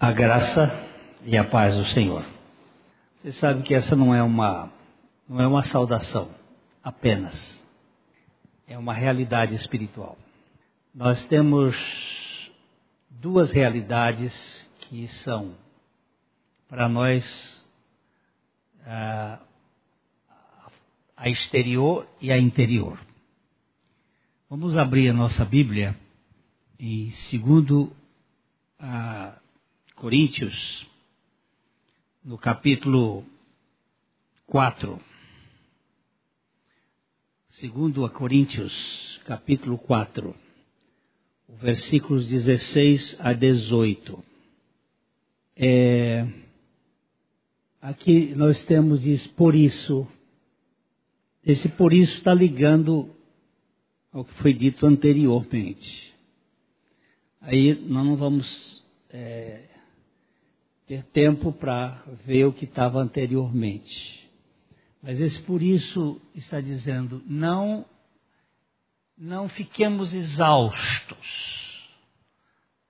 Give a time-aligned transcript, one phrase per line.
[0.00, 0.70] A graça
[1.24, 2.24] e a paz do Senhor.
[3.16, 4.70] Você sabe que essa não é uma
[5.28, 6.32] não é uma saudação
[6.84, 7.60] apenas.
[8.68, 10.16] É uma realidade espiritual.
[10.94, 11.76] Nós temos
[13.10, 15.56] duas realidades que são
[16.68, 17.66] para nós
[18.86, 19.40] a,
[21.16, 23.00] a exterior e a interior.
[24.48, 25.96] Vamos abrir a nossa Bíblia
[26.78, 27.92] em segundo
[28.78, 29.34] a
[29.98, 30.86] Coríntios,
[32.24, 33.26] no capítulo
[34.46, 34.96] 4.
[37.48, 40.36] Segundo a Coríntios, capítulo 4,
[41.60, 44.24] versículos 16 a 18.
[45.56, 46.28] É,
[47.82, 50.06] aqui nós temos diz por isso.
[51.44, 53.10] Esse por isso está ligando
[54.12, 56.14] ao que foi dito anteriormente.
[57.40, 59.77] Aí nós não vamos é,
[60.88, 64.26] ter tempo para ver o que estava anteriormente.
[65.02, 67.84] Mas esse por isso está dizendo, não,
[69.16, 71.90] não fiquemos exaustos,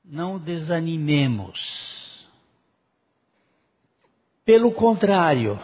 [0.05, 2.29] não desanimemos.
[4.45, 5.59] Pelo contrário,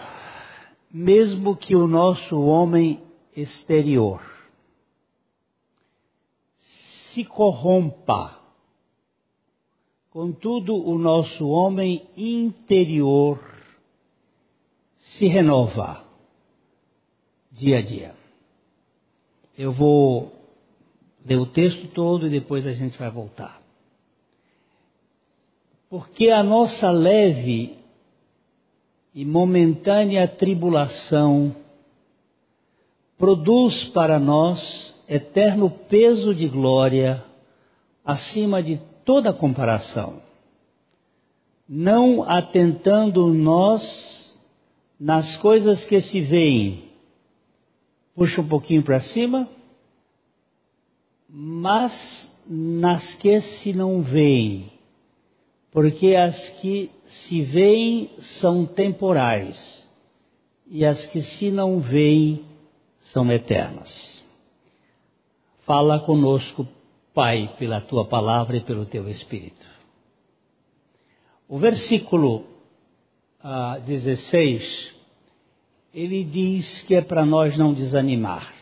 [0.92, 3.00] mesmo que o nosso homem
[3.36, 4.20] exterior
[6.58, 8.43] se corrompa,
[10.14, 13.36] Contudo, o nosso homem interior
[14.96, 16.04] se renova
[17.50, 18.14] dia a dia.
[19.58, 20.32] Eu vou
[21.26, 23.60] ler o texto todo e depois a gente vai voltar.
[25.90, 27.76] Porque a nossa leve
[29.12, 31.56] e momentânea tribulação
[33.18, 37.24] produz para nós eterno peso de glória
[38.04, 40.22] acima de toda comparação,
[41.68, 44.38] não atentando nós
[44.98, 46.90] nas coisas que se veem.
[48.14, 49.48] Puxa um pouquinho para cima,
[51.28, 54.70] mas nas que se não veem,
[55.70, 59.88] porque as que se veem são temporais
[60.66, 62.44] e as que se não veem
[62.98, 64.22] são eternas.
[65.66, 66.68] Fala conosco,
[67.14, 69.64] Pai, pela tua palavra e pelo teu Espírito.
[71.48, 72.44] O versículo
[73.40, 74.92] ah, 16,
[75.94, 78.52] ele diz que é para nós não desanimar.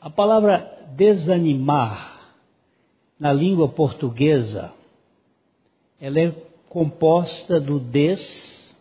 [0.00, 2.34] A palavra desanimar,
[3.20, 4.72] na língua portuguesa,
[6.00, 6.34] ela é
[6.68, 8.74] composta do des,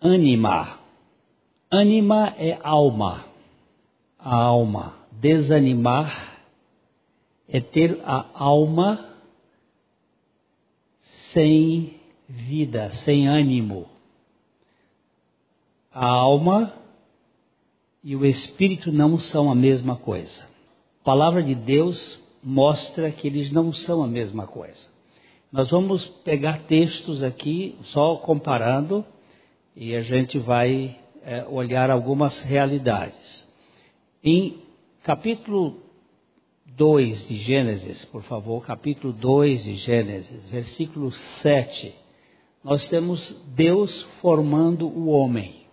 [0.00, 0.80] animar.
[1.70, 3.24] Anima é alma,
[4.18, 4.94] a alma.
[5.12, 6.31] Desanimar
[7.52, 9.14] é ter a alma
[10.98, 13.90] sem vida, sem ânimo.
[15.92, 16.72] A alma
[18.02, 20.42] e o espírito não são a mesma coisa.
[21.02, 24.90] A palavra de Deus mostra que eles não são a mesma coisa.
[25.52, 29.04] Nós vamos pegar textos aqui, só comparando,
[29.76, 33.46] e a gente vai é, olhar algumas realidades.
[34.24, 34.62] Em
[35.02, 35.81] capítulo
[36.76, 41.94] 2 de Gênesis, por favor, capítulo 2 de Gênesis, versículo 7,
[42.64, 45.66] nós temos Deus formando o homem.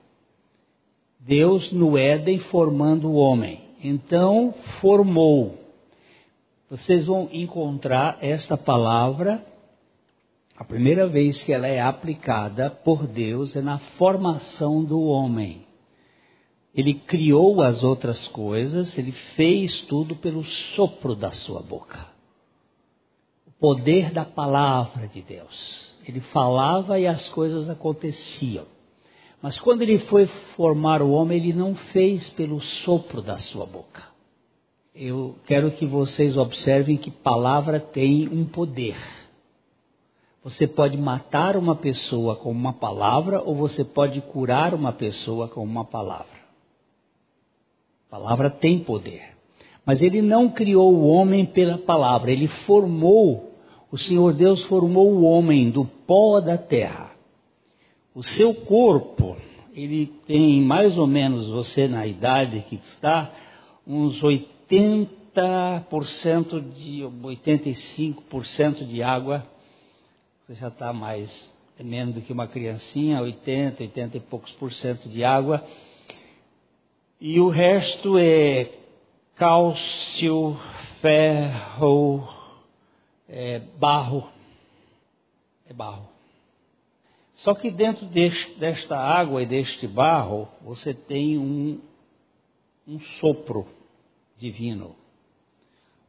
[1.20, 3.62] Deus no Éden formando o homem.
[3.82, 5.58] Então, formou.
[6.70, 9.46] Vocês vão encontrar esta palavra,
[10.58, 15.69] a primeira vez que ela é aplicada por Deus é na formação do homem.
[16.74, 22.08] Ele criou as outras coisas, ele fez tudo pelo sopro da sua boca.
[23.48, 25.98] O poder da palavra de Deus.
[26.08, 28.66] Ele falava e as coisas aconteciam.
[29.42, 30.26] Mas quando ele foi
[30.56, 34.04] formar o homem, ele não fez pelo sopro da sua boca.
[34.94, 38.98] Eu quero que vocês observem que palavra tem um poder.
[40.44, 45.64] Você pode matar uma pessoa com uma palavra ou você pode curar uma pessoa com
[45.64, 46.39] uma palavra.
[48.10, 49.38] Palavra tem poder.
[49.86, 53.54] Mas ele não criou o homem pela palavra, ele formou,
[53.92, 57.12] o Senhor Deus formou o homem do pó da terra.
[58.14, 59.36] O seu corpo,
[59.74, 63.32] ele tem mais ou menos, você na idade que está,
[63.88, 65.10] uns 80%
[66.74, 69.44] de, 85% de água.
[70.46, 74.72] Você já está mais, é menos do que uma criancinha, 80, 80 e poucos por
[74.72, 75.64] cento de água
[77.20, 78.72] e o resto é
[79.36, 80.58] cálcio,
[81.02, 82.28] ferro,
[83.28, 84.30] é, barro.
[85.70, 86.08] é barro.
[87.36, 91.80] Só que dentro deste, desta água e deste barro, você tem um,
[92.88, 93.66] um sopro
[94.38, 94.96] divino,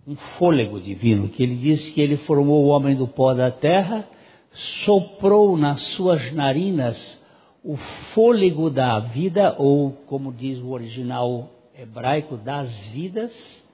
[0.06, 4.08] um fôlego divino, que ele diz que ele formou o homem do pó da terra,
[4.52, 7.19] soprou nas suas narinas
[7.62, 13.68] o fôlego da vida, ou como diz o original hebraico, das vidas,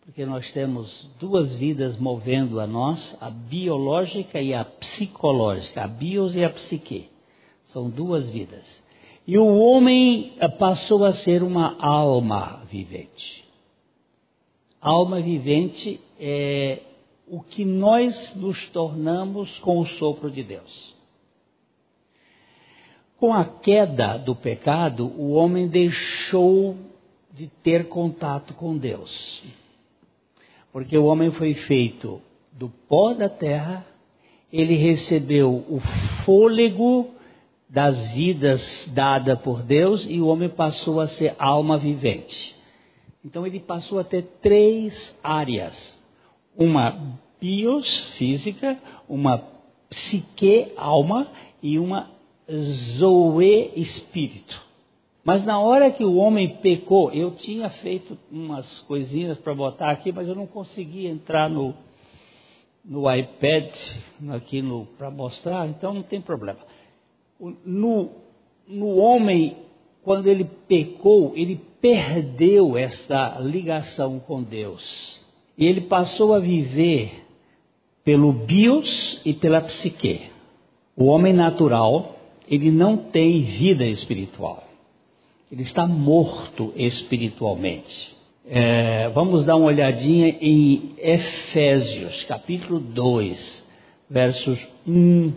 [0.00, 6.34] porque nós temos duas vidas movendo a nós, a biológica e a psicológica, a bios
[6.34, 7.10] e a psique.
[7.64, 8.82] São duas vidas.
[9.26, 13.44] E o homem eh, passou a ser uma alma vivente.
[14.80, 16.80] Alma vivente é
[17.26, 20.97] o que nós nos tornamos com o sopro de Deus.
[23.18, 26.76] Com a queda do pecado, o homem deixou
[27.32, 29.42] de ter contato com Deus.
[30.72, 32.22] Porque o homem foi feito
[32.52, 33.84] do pó da terra,
[34.52, 35.80] ele recebeu o
[36.24, 37.10] fôlego
[37.68, 42.56] das vidas dada por Deus e o homem passou a ser alma vivente.
[43.24, 45.98] Então ele passou a ter três áreas:
[46.56, 48.78] uma bios, física,
[49.08, 49.38] uma
[49.90, 51.28] psique, alma,
[51.62, 52.17] e uma
[52.50, 54.68] zoe, espírito.
[55.24, 60.10] Mas na hora que o homem pecou, eu tinha feito umas coisinhas para botar aqui,
[60.10, 61.74] mas eu não consegui entrar no,
[62.84, 63.70] no iPad
[64.30, 64.64] aqui
[64.96, 66.60] para mostrar, então não tem problema.
[67.64, 68.10] No,
[68.66, 69.56] no homem,
[70.02, 75.20] quando ele pecou, ele perdeu essa ligação com Deus.
[75.58, 77.24] E ele passou a viver
[78.02, 80.30] pelo bios e pela psique.
[80.96, 82.17] O homem natural,
[82.50, 84.64] ele não tem vida espiritual.
[85.50, 88.16] Ele está morto espiritualmente.
[88.46, 93.68] É, vamos dar uma olhadinha em Efésios, capítulo 2,
[94.08, 95.32] versos 1.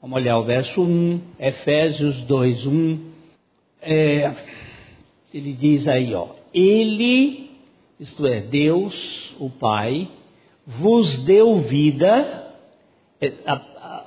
[0.00, 3.00] Vamos olhar o verso 1, Efésios 2, 1.
[3.82, 4.32] É,
[5.34, 7.50] ele diz aí, ó, Ele,
[7.98, 10.08] isto é, Deus, o Pai,
[10.66, 12.54] vos deu vida.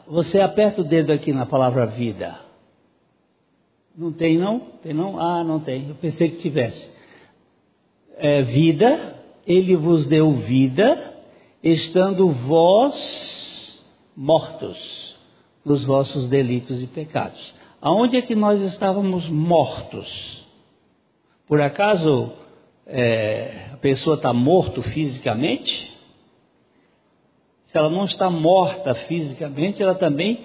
[0.10, 2.40] Você aperta o dedo aqui na palavra vida.
[3.96, 4.60] Não tem não?
[4.82, 5.20] Tem não?
[5.20, 5.88] Ah, não tem.
[5.88, 6.90] Eu pensei que tivesse.
[8.18, 9.16] É, vida,
[9.46, 11.16] ele vos deu vida,
[11.62, 13.86] estando vós
[14.18, 15.16] mortos
[15.64, 17.54] nos vossos delitos e pecados.
[17.80, 20.44] Aonde é que nós estávamos mortos?
[21.46, 22.32] Por acaso
[22.88, 25.99] é, a pessoa está morto fisicamente?
[27.70, 30.44] Se ela não está morta fisicamente, ela também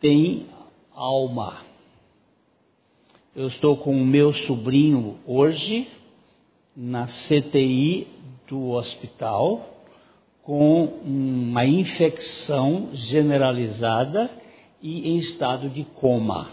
[0.00, 0.46] tem
[0.94, 1.58] alma.
[3.36, 5.86] Eu estou com o meu sobrinho hoje
[6.74, 8.06] na CTI
[8.48, 9.84] do hospital
[10.42, 14.30] com uma infecção generalizada
[14.80, 16.48] e em estado de coma.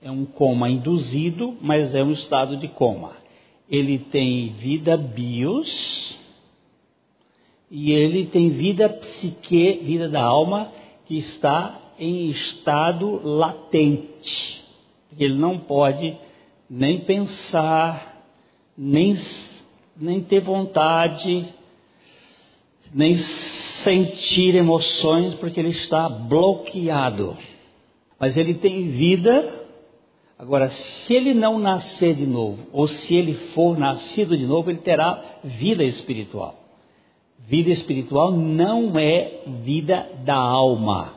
[0.00, 3.16] É um coma induzido, mas é um estado de coma.
[3.68, 6.24] Ele tem vida bios
[7.70, 10.72] e ele tem vida psique, vida da alma,
[11.04, 14.62] que está em estado latente.
[15.18, 16.16] Ele não pode
[16.68, 18.24] nem pensar,
[18.76, 19.16] nem,
[19.96, 21.48] nem ter vontade,
[22.94, 27.36] nem sentir emoções, porque ele está bloqueado.
[28.18, 29.64] Mas ele tem vida.
[30.38, 34.80] Agora, se ele não nascer de novo, ou se ele for nascido de novo, ele
[34.80, 36.65] terá vida espiritual.
[37.38, 41.14] Vida espiritual não é vida da alma.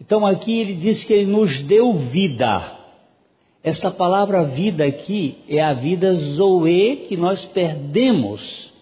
[0.00, 2.78] Então aqui ele diz que ele nos deu vida.
[3.62, 8.72] Esta palavra vida aqui é a vida zoe que nós perdemos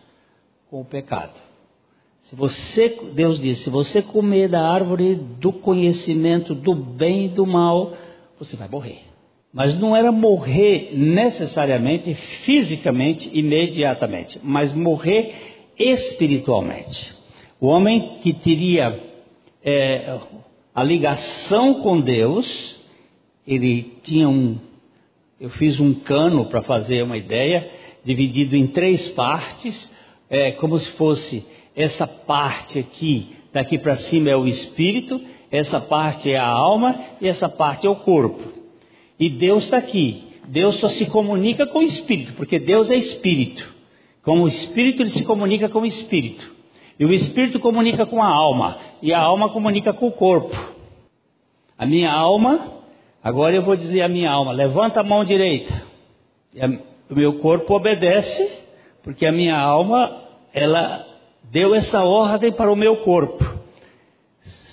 [0.70, 1.34] com o pecado.
[2.20, 7.46] Se você, Deus diz, se você comer da árvore do conhecimento do bem e do
[7.46, 7.92] mal,
[8.38, 9.00] você vai morrer.
[9.52, 15.49] Mas não era morrer necessariamente, fisicamente, imediatamente, mas morrer
[15.82, 17.14] espiritualmente.
[17.60, 18.98] O homem que teria
[19.62, 20.18] é,
[20.74, 22.80] a ligação com Deus,
[23.46, 24.58] ele tinha um
[25.40, 27.70] eu fiz um cano para fazer uma ideia,
[28.04, 29.90] dividido em três partes,
[30.28, 35.18] é, como se fosse essa parte aqui, daqui para cima é o espírito,
[35.50, 38.52] essa parte é a alma e essa parte é o corpo.
[39.18, 40.24] E Deus está aqui.
[40.46, 43.79] Deus só se comunica com o espírito, porque Deus é espírito.
[44.22, 46.50] Como o espírito ele se comunica com o espírito.
[46.98, 50.54] E o espírito comunica com a alma, e a alma comunica com o corpo.
[51.78, 52.80] A minha alma
[53.22, 55.82] Agora eu vou dizer à minha alma: levanta a mão direita.
[56.58, 56.66] A,
[57.12, 58.50] o meu corpo obedece,
[59.02, 60.24] porque a minha alma,
[60.54, 61.06] ela
[61.44, 63.44] deu essa ordem para o meu corpo.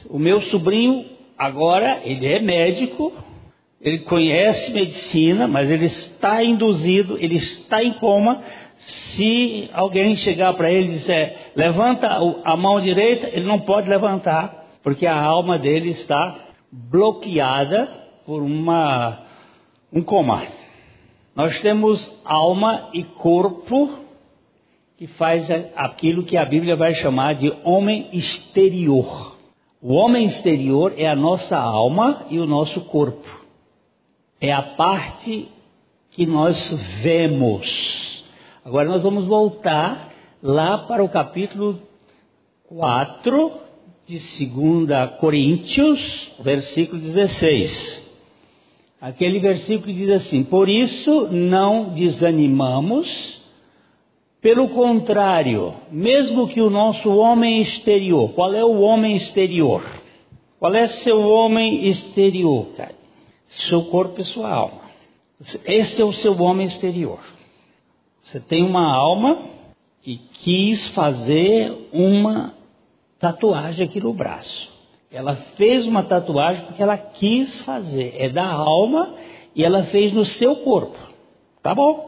[0.09, 1.05] O meu sobrinho,
[1.37, 3.11] agora, ele é médico,
[3.79, 8.41] ele conhece medicina, mas ele está induzido, ele está em coma.
[8.75, 12.07] Se alguém chegar para ele e disser, levanta
[12.43, 16.35] a mão direita, ele não pode levantar, porque a alma dele está
[16.71, 17.87] bloqueada
[18.25, 19.19] por uma,
[19.93, 20.43] um coma.
[21.35, 23.99] Nós temos alma e corpo
[24.97, 29.37] que faz aquilo que a Bíblia vai chamar de homem exterior.
[29.79, 33.46] O homem exterior é a nossa alma e o nosso corpo.
[34.39, 35.47] É a parte
[36.11, 38.23] que nós vemos.
[38.63, 40.13] Agora nós vamos voltar
[40.43, 41.81] lá para o capítulo
[42.67, 43.51] 4
[44.05, 48.19] de 2 Coríntios, versículo 16.
[49.01, 53.43] Aquele versículo diz assim: Por isso não desanimamos,
[54.39, 59.83] pelo contrário, mesmo que o nosso homem exterior, qual é o homem exterior?
[60.59, 63.06] Qual é seu homem exterior, cara?
[63.47, 64.81] Seu corpo e sua alma.
[65.65, 67.19] Este é o seu homem exterior.
[68.21, 69.39] Você tem uma alma
[70.01, 72.53] que quis fazer uma
[73.19, 74.69] tatuagem aqui no braço.
[75.11, 78.15] Ela fez uma tatuagem porque ela quis fazer.
[78.17, 79.15] É da alma
[79.55, 80.97] e ela fez no seu corpo.
[81.63, 82.07] Tá bom.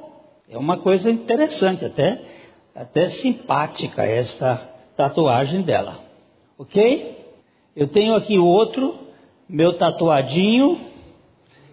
[0.50, 2.22] É uma coisa interessante, até,
[2.76, 4.56] até simpática essa
[4.98, 6.00] tatuagem dela.
[6.58, 7.18] Ok?
[7.76, 8.98] Eu tenho aqui outro,
[9.48, 10.89] meu tatuadinho.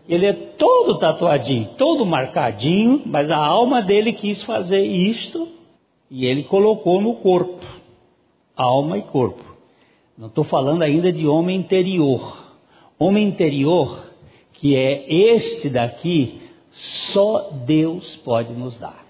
[0.08, 5.48] Ele é todo tatuadinho, todo marcadinho, mas a alma dele quis fazer isto
[6.10, 7.64] e ele colocou no corpo.
[8.56, 9.44] Alma e corpo.
[10.16, 12.44] Não estou falando ainda de homem interior.
[12.98, 14.10] Homem interior,
[14.52, 19.04] que é este daqui, só Deus pode nos dar.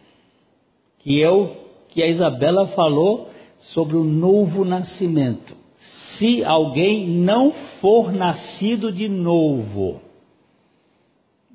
[0.99, 1.51] Que é o
[1.89, 5.55] que a Isabela falou sobre o novo nascimento.
[5.77, 10.01] Se alguém não for nascido de novo,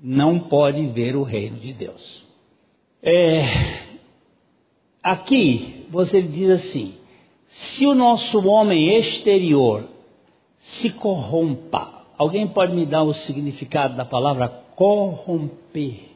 [0.01, 2.25] não pode ver o reino de Deus.
[3.03, 3.45] É,
[5.03, 6.95] aqui você diz assim:
[7.47, 9.87] se o nosso homem exterior
[10.57, 16.09] se corrompa, alguém pode me dar o significado da palavra corromper?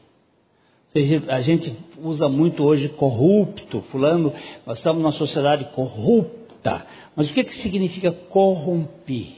[1.28, 4.32] A gente usa muito hoje corrupto, fulano,
[4.64, 6.86] nós estamos numa sociedade corrupta.
[7.14, 9.28] Mas o que, que significa corromper?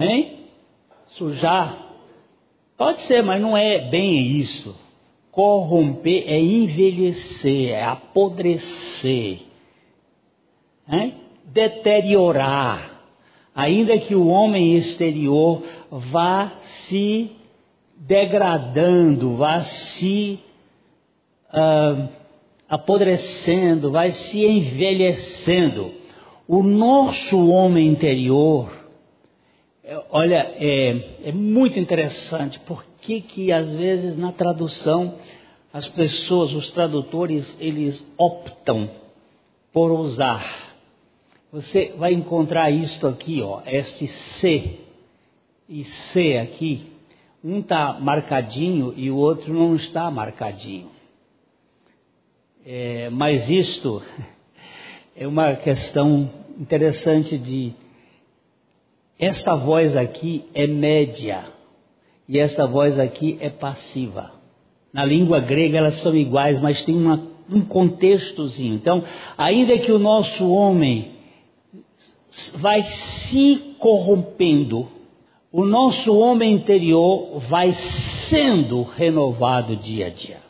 [0.00, 0.40] Hein?
[1.06, 1.91] Sujar?
[2.82, 4.76] Pode ser, mas não é bem isso.
[5.30, 9.38] Corromper é envelhecer, é apodrecer
[10.88, 11.14] hein?
[11.44, 13.04] deteriorar,
[13.54, 15.62] ainda que o homem exterior
[15.92, 17.30] vá se
[17.96, 20.40] degradando, vá se
[21.54, 22.08] uh,
[22.68, 25.92] apodrecendo, vai se envelhecendo.
[26.48, 28.81] O nosso homem interior,
[30.10, 35.16] olha, é, é muito interessante, porque que às vezes na tradução
[35.72, 38.90] as pessoas, os tradutores, eles optam
[39.72, 40.72] por usar
[41.52, 44.80] você vai encontrar isto aqui, ó, este C
[45.68, 46.90] e C aqui.
[47.44, 50.90] Um está marcadinho e o outro não está marcadinho.
[52.64, 54.02] É, mas isto
[55.14, 57.74] é uma questão interessante de.
[59.22, 61.44] Esta voz aqui é média
[62.28, 64.32] e esta voz aqui é passiva.
[64.92, 68.74] Na língua grega elas são iguais, mas tem uma, um contextozinho.
[68.74, 69.04] Então,
[69.38, 71.12] ainda que o nosso homem
[72.56, 74.88] vai se corrompendo,
[75.52, 77.72] o nosso homem interior vai
[78.28, 80.40] sendo renovado dia a dia.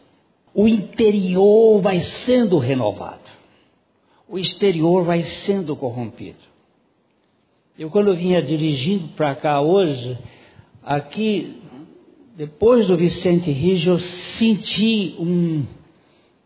[0.54, 3.30] O interior vai sendo renovado.
[4.26, 6.51] O exterior vai sendo corrompido.
[7.82, 10.16] Eu, quando vinha dirigindo para cá hoje,
[10.84, 11.60] aqui,
[12.36, 15.64] depois do Vicente Rijo, eu senti um,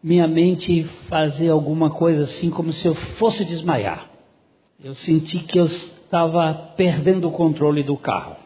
[0.03, 4.09] minha mente fazer alguma coisa assim, como se eu fosse desmaiar
[4.83, 8.37] eu senti que eu estava perdendo o controle do carro.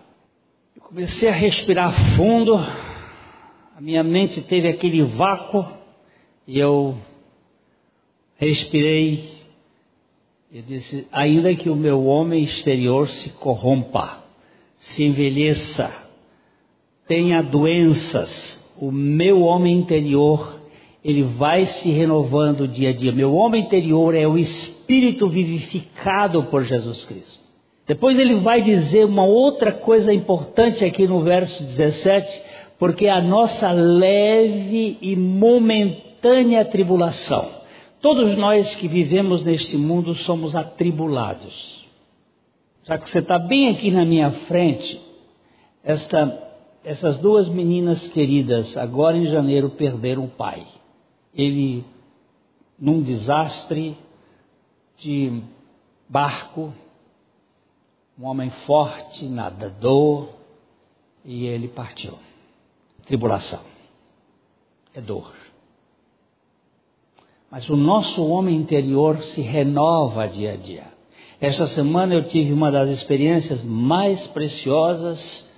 [0.74, 5.66] Eu comecei a respirar fundo, a minha mente teve aquele vácuo
[6.46, 6.96] e eu
[8.36, 9.39] respirei.
[10.52, 14.24] Eu disse: ainda que o meu homem exterior se corrompa,
[14.76, 15.92] se envelheça,
[17.06, 20.58] tenha doenças, o meu homem interior
[21.04, 23.12] ele vai se renovando dia a dia.
[23.12, 27.38] Meu homem interior é o espírito vivificado por Jesus Cristo.
[27.86, 32.42] Depois ele vai dizer uma outra coisa importante aqui no verso 17,
[32.78, 37.59] porque a nossa leve e momentânea tribulação.
[38.00, 41.86] Todos nós que vivemos neste mundo somos atribulados.
[42.82, 44.98] Já que você está bem aqui na minha frente,
[45.84, 46.50] esta,
[46.82, 50.66] essas duas meninas queridas, agora em janeiro, perderam o pai.
[51.34, 51.84] Ele,
[52.78, 53.98] num desastre
[54.96, 55.42] de
[56.08, 56.72] barco,
[58.18, 60.30] um homem forte, nadador,
[61.22, 62.18] e ele partiu.
[63.04, 63.62] Tribulação.
[64.94, 65.39] É dor.
[67.50, 70.84] Mas o nosso homem interior se renova dia a dia.
[71.40, 75.50] Esta semana eu tive uma das experiências mais preciosas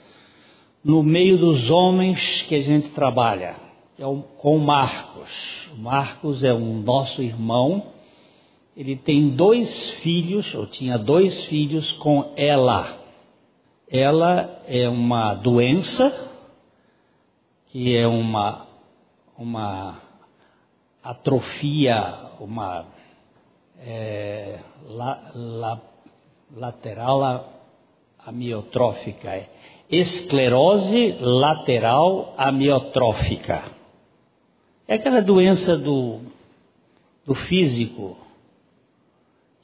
[0.82, 3.56] no meio dos homens que a gente trabalha,
[3.98, 4.04] é
[4.38, 5.68] com o Marcos.
[5.76, 7.92] O Marcos é um nosso irmão.
[8.76, 12.98] Ele tem dois filhos, ou tinha dois filhos com ela.
[13.88, 16.30] Ela é uma doença,
[17.70, 18.66] que é uma,
[19.36, 20.00] uma
[21.02, 22.86] atrofia, uma
[23.80, 25.80] é, la, la,
[26.54, 27.52] lateral
[28.24, 29.48] amiotrófica,
[29.90, 33.64] esclerose lateral amiotrófica.
[34.86, 36.20] É aquela doença do,
[37.26, 38.16] do físico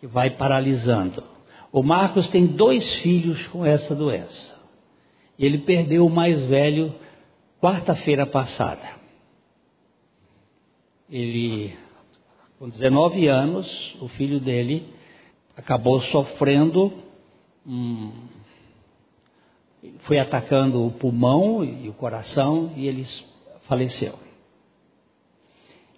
[0.00, 1.23] que vai paralisando.
[1.71, 4.57] O Marcos tem dois filhos com essa doença.
[5.38, 6.95] Ele perdeu o mais velho
[7.61, 8.99] quarta-feira passada.
[11.10, 11.74] Ele,
[12.58, 14.92] com 19 anos, o filho dele
[15.56, 16.92] acabou sofrendo,
[17.66, 18.12] hum,
[20.00, 23.04] foi atacando o pulmão e o coração e ele
[23.62, 24.14] faleceu.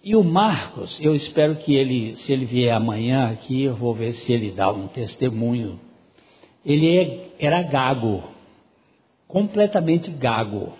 [0.02, 4.12] E o Marcos, eu espero que ele, se ele vier amanhã aqui, eu vou ver
[4.12, 5.78] se ele dá um testemunho.
[6.64, 8.22] Ele é, era gago,
[9.28, 10.72] completamente gago.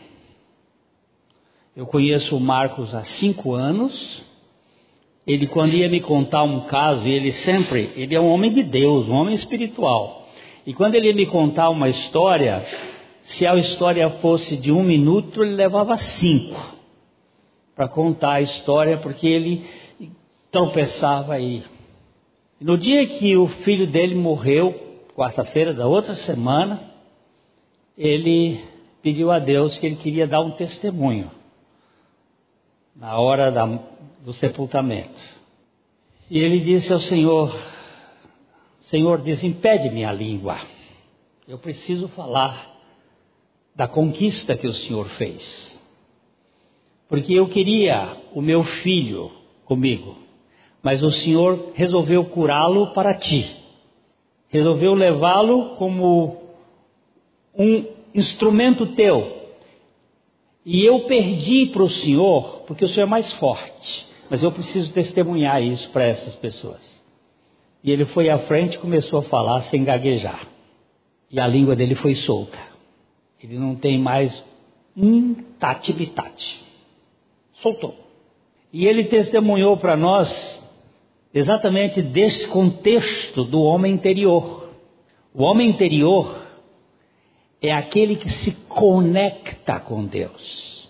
[1.76, 4.24] Eu conheço o Marcos há cinco anos.
[5.24, 9.08] Ele, quando ia me contar um caso, ele sempre, ele é um homem de Deus,
[9.08, 10.26] um homem espiritual.
[10.66, 12.66] E quando ele ia me contar uma história,
[13.20, 16.60] se a história fosse de um minuto, ele levava cinco
[17.76, 19.64] para contar a história, porque ele
[20.50, 21.62] tropeçava aí.
[22.60, 24.74] No dia que o filho dele morreu,
[25.14, 26.92] quarta-feira da outra semana,
[27.96, 28.60] ele
[29.00, 31.39] pediu a Deus que ele queria dar um testemunho
[32.94, 33.66] na hora da,
[34.24, 35.20] do sepultamento.
[36.30, 37.54] E ele disse ao Senhor:
[38.80, 40.60] Senhor, desimpede minha língua.
[41.46, 42.70] Eu preciso falar
[43.74, 45.80] da conquista que o Senhor fez.
[47.08, 49.32] Porque eu queria o meu filho
[49.64, 50.16] comigo,
[50.82, 53.56] mas o Senhor resolveu curá-lo para ti.
[54.48, 56.40] Resolveu levá-lo como
[57.56, 59.39] um instrumento teu
[60.64, 64.08] e eu perdi para o Senhor, porque o Senhor é mais forte.
[64.28, 67.00] Mas eu preciso testemunhar isso para essas pessoas.
[67.82, 70.46] E ele foi à frente e começou a falar sem gaguejar.
[71.30, 72.58] E a língua dele foi solta.
[73.42, 74.44] Ele não tem mais
[74.96, 76.64] um tati-bitate.
[77.54, 77.96] Soltou.
[78.72, 80.60] E ele testemunhou para nós
[81.32, 84.70] exatamente desse contexto do homem interior.
[85.34, 86.49] O homem interior
[87.62, 90.88] é aquele que se conecta com Deus.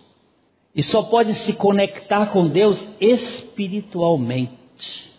[0.74, 5.10] E só pode se conectar com Deus espiritualmente.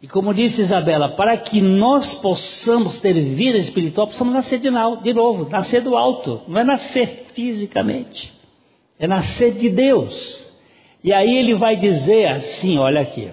[0.00, 5.48] E como disse Isabela, para que nós possamos ter vida espiritual, precisamos nascer de, novo,
[5.50, 6.42] nascer do alto.
[6.46, 8.32] Não é nascer fisicamente,
[8.98, 10.46] é nascer de Deus.
[11.02, 13.30] E aí ele vai dizer assim: olha aqui,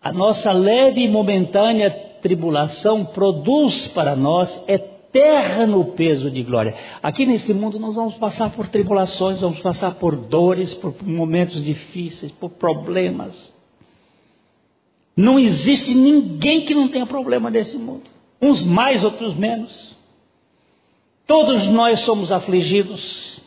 [0.00, 1.90] a nossa leve e momentânea
[2.22, 6.74] tribulação produz para nós eterna eterno peso de glória.
[7.00, 12.32] Aqui nesse mundo nós vamos passar por tribulações, vamos passar por dores, por momentos difíceis,
[12.32, 13.54] por problemas.
[15.16, 18.02] Não existe ninguém que não tenha problema nesse mundo.
[18.42, 19.96] Uns mais, outros menos.
[21.24, 23.40] Todos nós somos afligidos.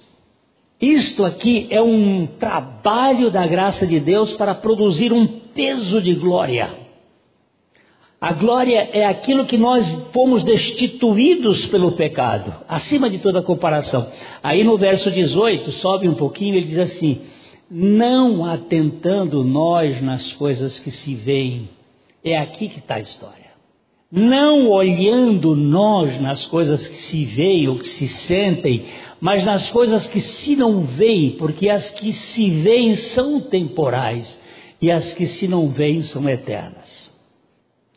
[0.80, 6.87] Isto aqui é um trabalho da graça de Deus para produzir um peso de glória.
[8.20, 14.08] A glória é aquilo que nós fomos destituídos pelo pecado, acima de toda comparação.
[14.42, 17.22] Aí no verso 18, sobe um pouquinho, ele diz assim:
[17.70, 21.70] Não atentando nós nas coisas que se veem.
[22.24, 23.52] É aqui que está a história.
[24.12, 28.86] Não olhando nós nas coisas que se veem ou que se sentem,
[29.22, 34.42] mas nas coisas que se não veem, porque as que se veem são temporais
[34.82, 37.07] e as que se não veem são eternas.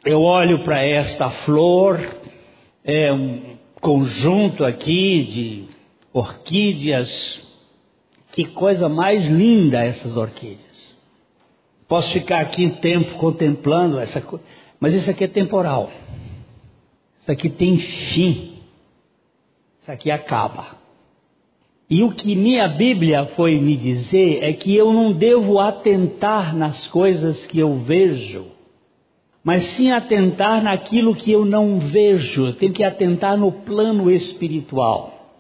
[0.05, 2.01] Eu olho para esta flor,
[2.83, 5.65] é um conjunto aqui de
[6.13, 7.47] orquídeas.
[8.33, 10.95] Que coisa mais linda essas orquídeas.
[11.87, 14.45] Posso ficar aqui um tempo contemplando essa coisa,
[14.79, 15.91] mas isso aqui é temporal.
[17.19, 18.55] Isso aqui tem fim.
[19.81, 20.79] Isso aqui acaba.
[21.91, 26.87] E o que minha Bíblia foi me dizer é que eu não devo atentar nas
[26.87, 28.47] coisas que eu vejo,
[29.43, 32.47] mas sim atentar naquilo que eu não vejo.
[32.47, 35.35] Eu tenho que atentar no plano espiritual,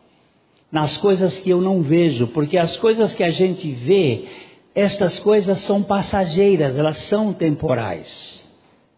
[0.72, 4.24] nas coisas que eu não vejo, porque as coisas que a gente vê,
[4.74, 8.40] estas coisas são passageiras, elas são temporais.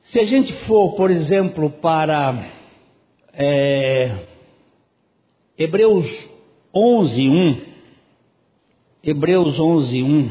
[0.03, 2.47] Se a gente for, por exemplo, para
[3.33, 4.15] é,
[5.59, 6.29] Hebreus
[6.75, 7.61] 11, 1.
[9.03, 10.31] Hebreus 11, 1.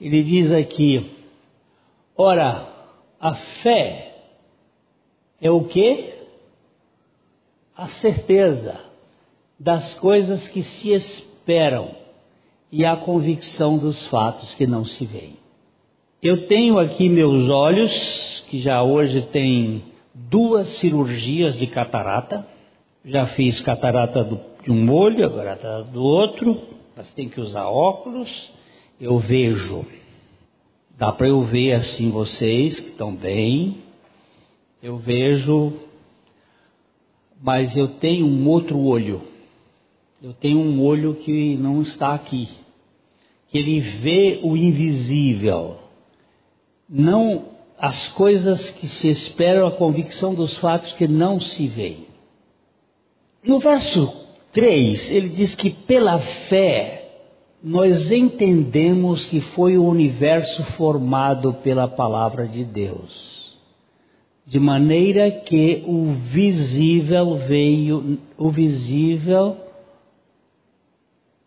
[0.00, 1.10] Ele diz aqui:
[2.16, 2.69] Ora,
[3.20, 4.14] a fé
[5.40, 6.14] é o que?
[7.76, 8.80] A certeza
[9.58, 11.94] das coisas que se esperam
[12.72, 15.36] e a convicção dos fatos que não se veem.
[16.22, 22.46] Eu tenho aqui meus olhos, que já hoje tem duas cirurgias de catarata.
[23.04, 26.60] Já fiz catarata do de um olho, agora está do outro,
[26.96, 28.52] mas tem que usar óculos.
[29.00, 29.86] Eu vejo,
[31.00, 33.78] dá para eu ver assim vocês que estão bem.
[34.82, 35.72] Eu vejo,
[37.42, 39.22] mas eu tenho um outro olho.
[40.22, 42.50] Eu tenho um olho que não está aqui,
[43.48, 45.78] que ele vê o invisível,
[46.86, 47.46] não
[47.78, 52.08] as coisas que se esperam, a convicção dos fatos que não se veem.
[53.42, 54.14] No verso
[54.52, 56.99] 3, ele diz que pela fé
[57.62, 63.58] nós entendemos que foi o universo formado pela palavra de Deus.
[64.46, 69.56] De maneira que o visível veio, o visível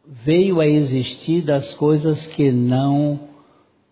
[0.06, 3.20] veio a existir das coisas que não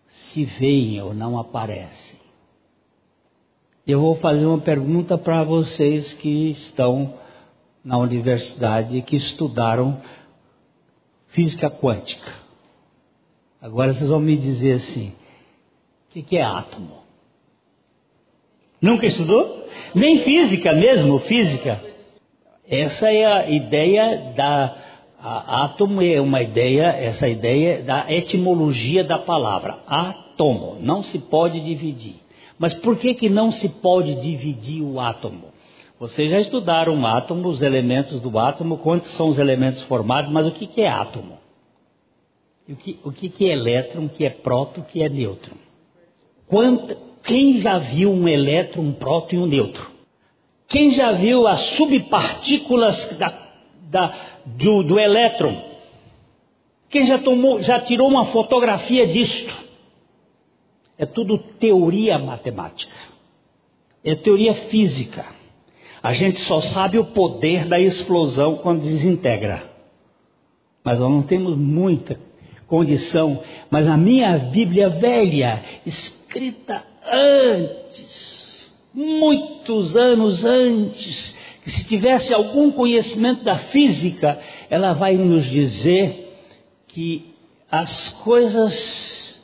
[0.06, 2.20] se veem ou não aparecem.
[3.86, 7.14] Eu vou fazer uma pergunta para vocês que estão
[7.84, 10.00] na universidade que estudaram
[11.32, 12.32] física quântica.
[13.60, 17.02] Agora vocês vão me dizer assim: o que, que é átomo?
[18.80, 19.66] Nunca estudou?
[19.94, 21.82] Nem física mesmo, física.
[22.68, 24.76] Essa é a ideia da
[25.20, 30.78] a, átomo é uma ideia, essa ideia da etimologia da palavra átomo.
[30.80, 32.16] Não se pode dividir.
[32.58, 35.51] Mas por que que não se pode dividir o átomo?
[36.02, 40.50] Vocês já estudaram átomo, os elementos do átomo, quantos são os elementos formados, mas o
[40.50, 41.38] que, que é átomo?
[42.68, 45.54] O que, o que, que é elétron, o que é próton, o que é nêutron?
[46.48, 49.86] Quanto, quem já viu um elétron, um próton e um nêutron?
[50.66, 53.38] Quem já viu as subpartículas da,
[53.82, 55.56] da, do, do elétron?
[56.90, 59.56] Quem já, tomou, já tirou uma fotografia disto?
[60.98, 62.92] É tudo teoria matemática.
[64.02, 65.40] É teoria física.
[66.02, 69.70] A gente só sabe o poder da explosão quando desintegra.
[70.82, 72.18] Mas nós não temos muita
[72.66, 73.40] condição.
[73.70, 83.44] Mas a minha Bíblia velha, escrita antes, muitos anos antes, que se tivesse algum conhecimento
[83.44, 86.34] da física, ela vai nos dizer
[86.88, 87.32] que
[87.70, 89.40] as coisas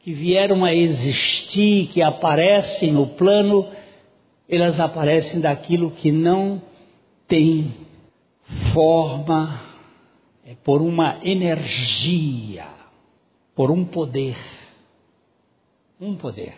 [0.00, 3.68] que vieram a existir, que aparecem no plano
[4.48, 6.62] elas aparecem daquilo que não
[7.26, 7.74] tem
[8.72, 9.60] forma,
[10.44, 12.66] é por uma energia,
[13.54, 14.36] por um poder.
[16.00, 16.54] Um poder.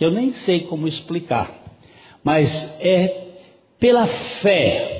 [0.00, 1.54] Eu nem sei como explicar,
[2.24, 3.28] mas é
[3.78, 4.98] pela fé.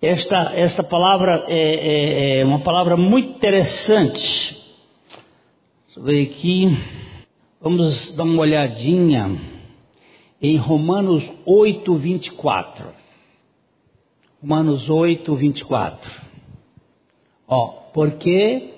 [0.00, 4.58] Esta, esta palavra é, é, é uma palavra muito interessante.
[5.86, 6.76] Deixa eu ver aqui.
[7.60, 9.38] Vamos dar uma olhadinha
[10.42, 12.88] em Romanos 8, 24.
[14.42, 16.22] Romanos 8, 24.
[17.46, 18.74] Ó, porque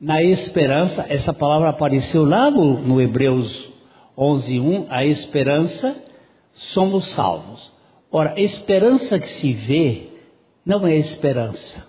[0.00, 3.68] na esperança, essa palavra apareceu lá no, no Hebreus
[4.16, 5.94] 11, 1, a esperança,
[6.54, 7.70] somos salvos.
[8.10, 10.08] Ora, esperança que se vê
[10.64, 11.86] não é esperança,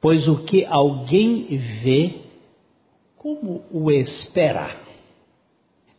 [0.00, 1.44] pois o que alguém
[1.82, 2.14] vê,
[3.16, 4.81] como o espera?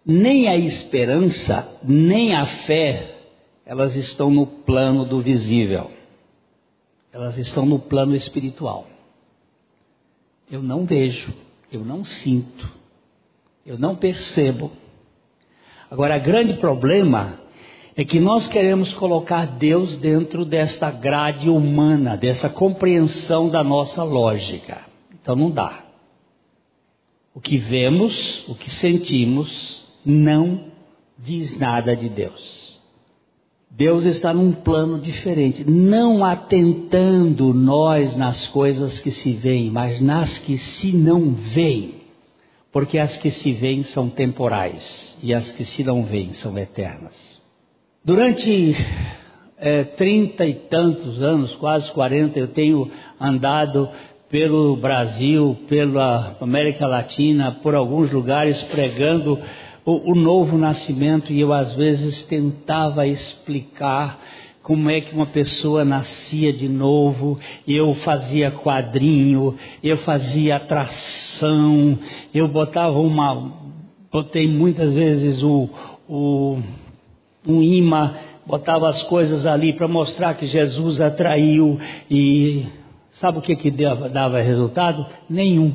[0.06, 3.16] Nem a esperança, nem a fé,
[3.66, 5.90] elas estão no plano do visível.
[7.12, 8.88] Elas estão no plano espiritual.
[10.52, 11.34] Eu não vejo,
[11.72, 12.70] eu não sinto,
[13.66, 14.72] eu não percebo.
[15.90, 17.40] Agora, o grande problema
[17.96, 24.82] é que nós queremos colocar Deus dentro desta grade humana, dessa compreensão da nossa lógica.
[25.14, 25.86] Então não dá.
[27.34, 30.66] O que vemos, o que sentimos, não
[31.18, 32.74] diz nada de Deus.
[33.76, 40.38] Deus está num plano diferente, não atentando nós nas coisas que se veem, mas nas
[40.38, 42.04] que se não veem.
[42.72, 47.42] Porque as que se veem são temporais e as que se não veem são eternas.
[48.06, 48.76] Durante
[49.58, 53.90] é, trinta e tantos anos, quase quarenta, eu tenho andado
[54.30, 59.40] pelo Brasil, pela América Latina, por alguns lugares pregando
[59.86, 64.20] o, o novo nascimento e eu às vezes tentava explicar
[64.62, 72.00] como é que uma pessoa nascia de novo, eu fazia quadrinho, eu fazia atração,
[72.34, 73.52] eu botava uma,
[74.10, 75.70] botei muitas vezes o,
[76.08, 76.60] o
[77.46, 78.16] um imã,
[78.46, 81.78] botava as coisas ali para mostrar que Jesus atraiu
[82.10, 82.66] e
[83.10, 85.06] sabe o que que dava, dava resultado?
[85.30, 85.74] Nenhum.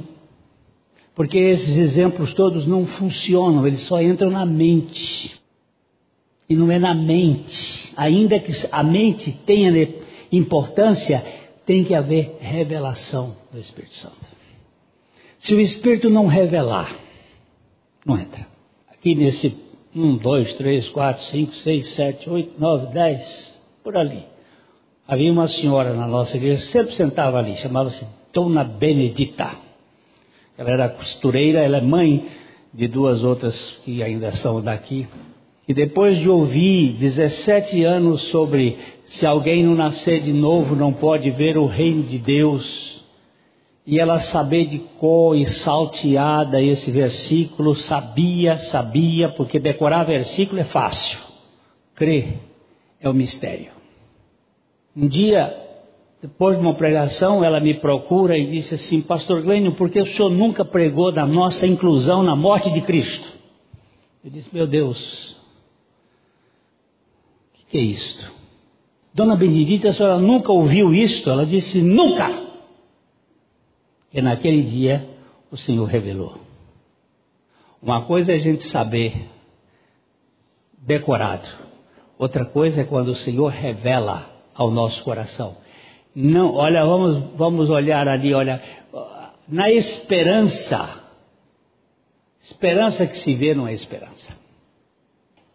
[1.18, 5.34] Porque esses exemplos todos não funcionam, eles só entram na mente.
[6.48, 7.92] E não é na mente.
[7.96, 9.96] Ainda que a mente tenha
[10.30, 11.20] importância,
[11.66, 14.14] tem que haver revelação do Espírito Santo.
[15.40, 16.94] Se o Espírito não revelar,
[18.06, 18.46] não entra.
[18.88, 19.52] Aqui nesse
[19.96, 24.24] 1, 2, 3, 4, 5, 6, 7, 8, 9, 10, por ali.
[25.04, 29.66] Havia uma senhora na nossa igreja, sempre sentava ali, chamava-se Dona Benedita.
[30.58, 32.26] Ela era costureira, ela é mãe
[32.74, 35.06] de duas outras que ainda são daqui.
[35.68, 41.30] E depois de ouvir 17 anos sobre se alguém não nascer de novo não pode
[41.30, 42.98] ver o reino de Deus,
[43.86, 50.64] e ela saber de cor e salteada esse versículo, sabia, sabia, porque decorar versículo é
[50.64, 51.18] fácil,
[51.94, 52.38] crer
[53.00, 53.70] é o mistério.
[54.96, 55.67] Um dia
[56.20, 60.06] depois de uma pregação, ela me procura e disse assim: Pastor Glênio, por que o
[60.06, 63.28] senhor nunca pregou da nossa inclusão na morte de Cristo?
[64.24, 65.36] Eu disse: Meu Deus,
[67.50, 68.32] o que, que é isto?
[69.14, 71.30] Dona Benedita, a senhora nunca ouviu isto?
[71.30, 72.48] Ela disse: Nunca!
[74.12, 75.08] E naquele dia
[75.50, 76.38] o Senhor revelou.
[77.80, 79.28] Uma coisa é a gente saber
[80.78, 81.48] decorado,
[82.18, 85.56] outra coisa é quando o Senhor revela ao nosso coração.
[86.20, 88.60] Não, olha, vamos, vamos olhar ali, olha,
[89.48, 91.00] na esperança.
[92.40, 94.36] Esperança que se vê não é esperança.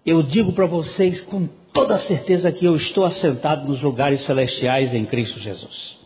[0.06, 5.04] Eu digo para vocês com toda certeza que eu estou assentado nos lugares celestiais em
[5.04, 6.00] Cristo Jesus.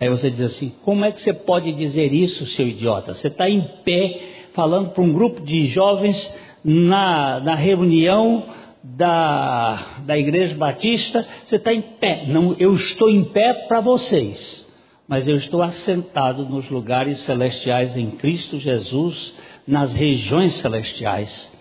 [0.00, 3.12] Aí você diz assim: como é que você pode dizer isso, seu idiota?
[3.12, 4.20] Você está em pé
[4.54, 6.32] falando para um grupo de jovens
[6.64, 8.46] na, na reunião
[8.82, 12.24] da, da Igreja Batista, você está em pé.
[12.26, 14.68] Não, eu estou em pé para vocês,
[15.06, 19.34] mas eu estou assentado nos lugares celestiais em Cristo Jesus,
[19.66, 21.52] nas regiões celestiais.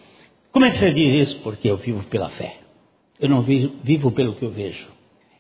[0.52, 1.40] Como é que você diz isso?
[1.40, 2.56] Porque eu vivo pela fé.
[3.20, 4.88] Eu não vivo, vivo pelo que eu vejo.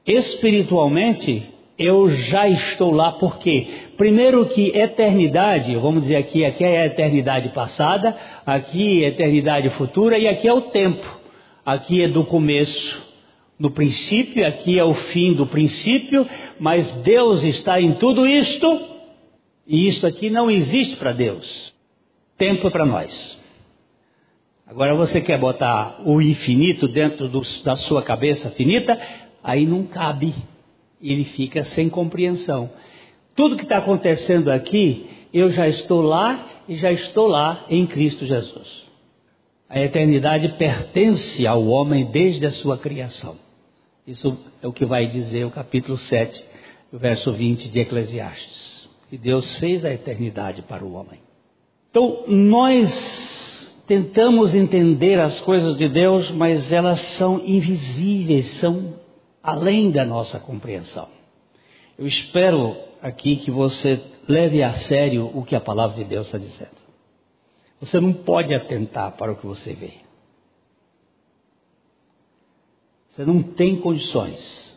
[0.06, 1.44] Espiritualmente,
[1.78, 7.50] eu já estou lá porque, primeiro que eternidade, vamos dizer aqui, aqui é a eternidade
[7.50, 11.17] passada, aqui é a eternidade futura e aqui é o tempo
[11.68, 13.06] aqui é do começo,
[13.60, 16.26] no princípio, aqui é o fim do princípio,
[16.58, 18.88] mas Deus está em tudo isto,
[19.68, 21.74] e isto aqui não existe para Deus.
[22.38, 23.38] Tempo é para nós.
[24.66, 28.98] Agora você quer botar o infinito dentro do, da sua cabeça finita,
[29.44, 30.34] aí não cabe,
[31.02, 32.70] ele fica sem compreensão.
[33.36, 38.26] Tudo que está acontecendo aqui, eu já estou lá e já estou lá em Cristo
[38.26, 38.87] Jesus.
[39.70, 43.36] A eternidade pertence ao homem desde a sua criação.
[44.06, 46.44] Isso é o que vai dizer o capítulo 7,
[46.94, 48.90] o verso 20 de Eclesiastes.
[49.10, 51.20] Que Deus fez a eternidade para o homem.
[51.90, 58.94] Então, nós tentamos entender as coisas de Deus, mas elas são invisíveis, são
[59.44, 61.10] além da nossa compreensão.
[61.98, 66.38] Eu espero aqui que você leve a sério o que a palavra de Deus está
[66.38, 66.87] dizendo.
[67.80, 69.94] Você não pode atentar para o que você vê.
[73.10, 74.76] Você não tem condições.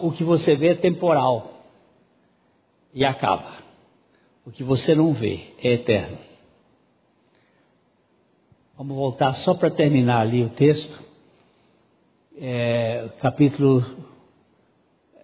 [0.00, 1.64] O que você vê é temporal
[2.92, 3.58] e acaba.
[4.44, 6.18] O que você não vê é eterno.
[8.76, 11.02] Vamos voltar só para terminar ali o texto.
[12.36, 13.84] É, capítulo.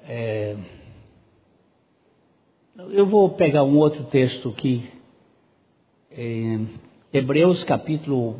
[0.03, 0.57] É,
[2.90, 4.93] eu vou pegar um outro texto que
[6.16, 6.68] em
[7.12, 8.37] Hebreus capítulo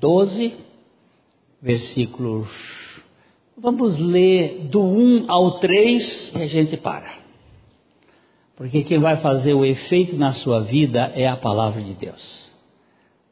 [0.00, 0.56] 12,
[1.60, 2.48] versículos.
[3.56, 7.18] Vamos ler do 1 ao 3 e a gente para.
[8.56, 12.54] Porque quem vai fazer o efeito na sua vida é a palavra de Deus,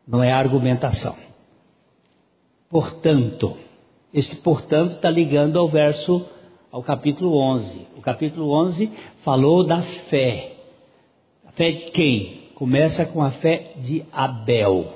[0.06, 1.14] não é a argumentação.
[2.68, 3.56] Portanto,
[4.14, 6.24] Este, portanto, está ligando ao verso,
[6.72, 7.86] ao capítulo 11.
[7.98, 8.90] O capítulo 11
[9.22, 10.56] falou da fé.
[11.46, 12.45] A fé de quem?
[12.56, 14.90] Começa com a fé de Abel.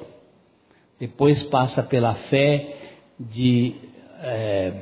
[0.98, 2.74] Depois passa pela fé
[3.18, 3.74] de
[4.22, 4.72] é,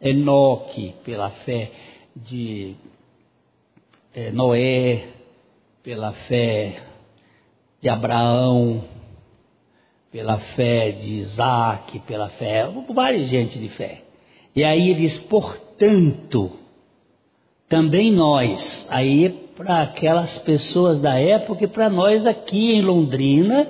[0.00, 1.70] Enoque, pela fé
[2.16, 2.74] de
[4.14, 5.08] é, Noé,
[5.82, 6.80] pela fé
[7.82, 8.82] de Abraão,
[10.10, 14.04] pela fé de Isaac, pela fé, várias gente de fé.
[14.56, 16.50] E aí ele diz, portanto,
[17.68, 23.68] também nós, aí para aquelas pessoas da época e para nós aqui em Londrina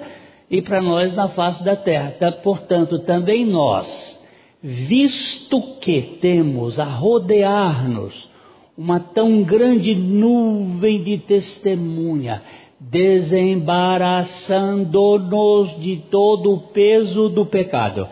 [0.51, 2.15] e para nós na face da terra.
[2.43, 4.25] Portanto, também nós,
[4.63, 8.31] visto que temos a rodear-nos
[8.77, 12.43] uma tão grande nuvem de testemunha,
[12.79, 18.09] desembaraçando-nos de todo o peso do pecado.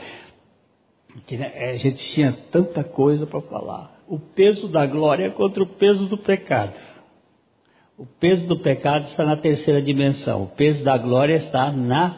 [1.31, 3.99] Né, a gente tinha tanta coisa para falar.
[4.09, 6.73] O peso da glória contra o peso do pecado.
[8.01, 10.45] O peso do pecado está na terceira dimensão.
[10.45, 12.17] O peso da glória está na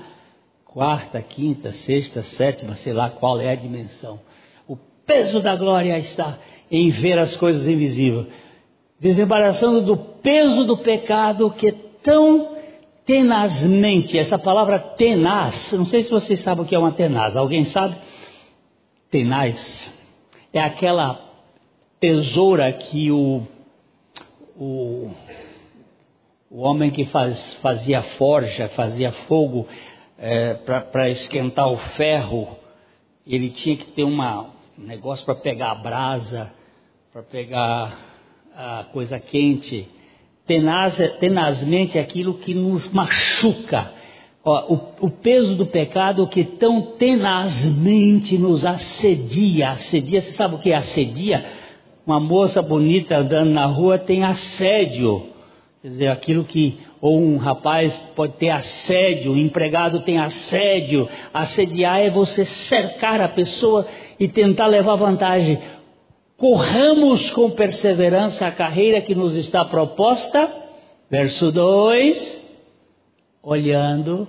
[0.65, 4.21] quarta, quinta, sexta, sétima, sei lá qual é a dimensão.
[4.69, 6.39] O peso da glória está
[6.71, 8.29] em ver as coisas invisíveis,
[9.01, 12.57] desembaraçando do peso do pecado que tão
[13.05, 17.65] tenazmente, essa palavra tenaz, não sei se vocês sabem o que é uma tenaz, alguém
[17.65, 17.97] sabe?
[19.11, 19.93] Tenaz
[20.53, 21.21] é aquela
[21.99, 23.43] tesoura que o,
[24.57, 25.11] o,
[26.53, 29.67] o homem que faz, fazia forja, fazia fogo
[30.19, 32.47] é, para esquentar o ferro,
[33.27, 36.53] ele tinha que ter uma, um negócio para pegar a brasa,
[37.11, 37.99] para pegar
[38.55, 39.89] a coisa quente
[40.47, 43.91] tenaz, tenazmente aquilo que nos machuca.
[44.45, 49.71] Ó, o, o, peso do pecado que tão tenazmente nos assedia.
[49.71, 51.47] Assedia, você sabe o que é assedia?
[52.07, 55.32] Uma moça bonita andando na rua tem assédio.
[55.83, 61.09] Quer dizer, aquilo que, ou um rapaz pode ter assédio, um empregado tem assédio.
[61.35, 63.85] Assediar é você cercar a pessoa
[64.19, 65.61] e tentar levar vantagem.
[66.37, 70.49] Corramos com perseverança a carreira que nos está proposta.
[71.11, 72.41] Verso 2:
[73.43, 74.29] olhando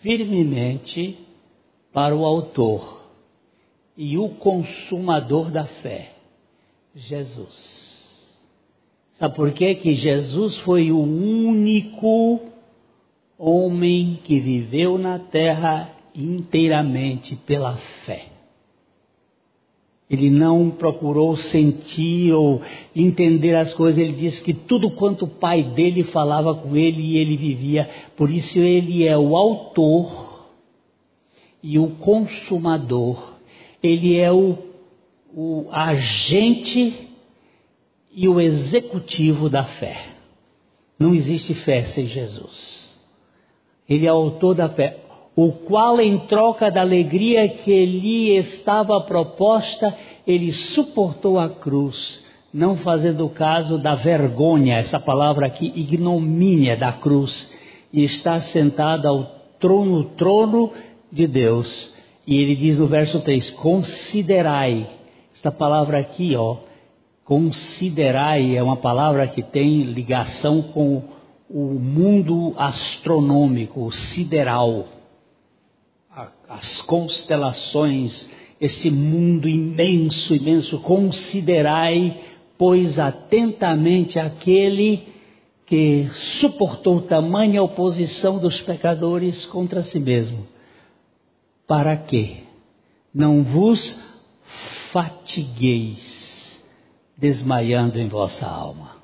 [0.00, 1.18] firmemente
[1.92, 3.10] para o Autor
[3.94, 6.12] e o Consumador da fé,
[6.94, 7.83] Jesus.
[9.14, 9.76] Sabe por quê?
[9.76, 12.40] Que Jesus foi o único
[13.38, 18.26] homem que viveu na terra inteiramente pela fé.
[20.10, 22.60] Ele não procurou sentir ou
[22.94, 27.16] entender as coisas, ele disse que tudo quanto o pai dele falava com ele e
[27.16, 30.50] ele vivia, por isso ele é o autor
[31.62, 33.34] e o consumador,
[33.82, 34.58] ele é o,
[35.34, 37.03] o agente
[38.14, 39.96] e o executivo da fé.
[40.98, 42.98] Não existe fé sem Jesus.
[43.88, 45.04] Ele é o autor da fé
[45.36, 49.94] o qual, em troca da alegria que lhe estava proposta,
[50.26, 57.52] ele suportou a cruz, não fazendo caso da vergonha, essa palavra aqui, ignomínia da cruz,
[57.92, 59.24] e está sentado ao
[59.58, 60.72] trono, trono
[61.10, 61.92] de Deus.
[62.26, 64.86] E ele diz no verso 3: Considerai,
[65.34, 66.58] esta palavra aqui, ó,
[67.24, 71.02] considerai é uma palavra que tem ligação com
[71.48, 74.86] o mundo astronômico, sideral.
[76.48, 82.20] As constelações, esse mundo imenso, imenso, considerai,
[82.58, 85.14] pois, atentamente aquele
[85.66, 90.46] que suportou tamanha oposição dos pecadores contra si mesmo,
[91.66, 92.44] para que
[93.12, 93.98] não vos
[94.92, 96.23] fatigueis,
[97.16, 98.94] desmaiando em vossa alma.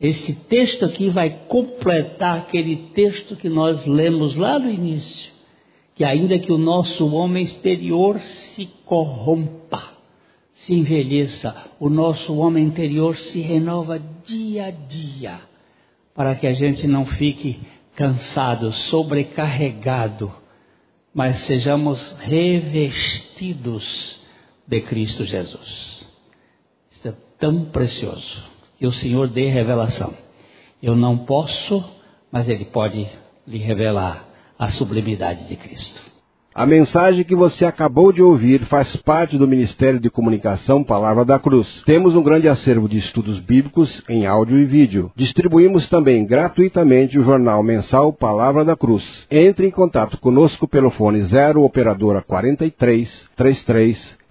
[0.00, 5.32] Esse texto aqui vai completar aquele texto que nós lemos lá no início
[5.94, 9.96] que ainda que o nosso homem exterior se corrompa,
[10.52, 15.40] se envelheça, o nosso homem interior se renova dia a dia,
[16.14, 17.60] para que a gente não fique
[17.94, 20.32] cansado, sobrecarregado,
[21.14, 24.22] mas sejamos revestidos
[24.66, 26.06] de Cristo Jesus.
[27.02, 28.44] Isso é tão precioso
[28.78, 30.14] que o Senhor dê revelação.
[30.80, 31.82] Eu não posso,
[32.30, 33.08] mas Ele pode
[33.44, 34.24] lhe revelar
[34.56, 36.00] a sublimidade de Cristo.
[36.54, 41.38] A mensagem que você acabou de ouvir faz parte do Ministério de Comunicação Palavra da
[41.38, 41.82] Cruz.
[41.86, 45.10] Temos um grande acervo de estudos bíblicos em áudio e vídeo.
[45.16, 49.26] Distribuímos também gratuitamente o jornal mensal Palavra da Cruz.
[49.30, 54.18] Entre em contato conosco pelo fone 0 operadora 43 33